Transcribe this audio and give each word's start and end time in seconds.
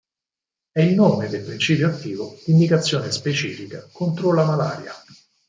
È 0.71 0.81
il 0.81 0.95
nome 0.95 1.27
del 1.27 1.45
principio 1.45 1.87
attivo 1.87 2.35
di 2.43 2.53
indicazione 2.53 3.11
specifica 3.11 3.87
contro 3.91 4.33
la 4.33 4.45
malaria. 4.45 4.93